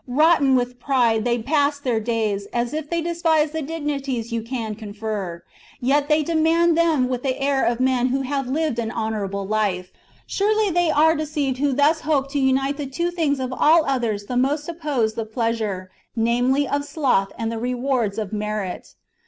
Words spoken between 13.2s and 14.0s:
of all